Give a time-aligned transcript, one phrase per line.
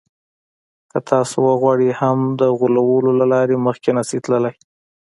[0.91, 4.55] که تاسې وغواړئ هم د غولولو له لارې مخکې نه شئ تللای.